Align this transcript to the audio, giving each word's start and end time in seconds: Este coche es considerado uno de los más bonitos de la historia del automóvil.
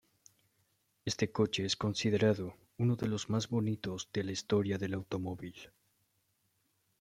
Este 1.05 1.31
coche 1.31 1.63
es 1.63 1.75
considerado 1.75 2.55
uno 2.79 2.95
de 2.95 3.07
los 3.07 3.29
más 3.29 3.49
bonitos 3.49 4.09
de 4.11 4.23
la 4.23 4.31
historia 4.31 4.79
del 4.79 4.95
automóvil. 4.95 5.53